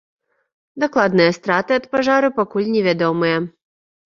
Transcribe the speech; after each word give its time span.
Дакладныя 0.83 1.35
страты 1.39 1.71
ад 1.81 1.85
пажару 1.93 2.29
пакуль 2.39 2.69
невядомыя. 2.77 3.37